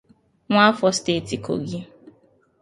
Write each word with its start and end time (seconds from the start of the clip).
nwaafọ 0.49 0.87
steeti 0.97 1.35
Kogi 1.45 1.79